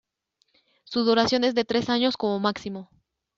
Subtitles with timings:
[0.83, 2.89] Su duración es de tres años como máximo.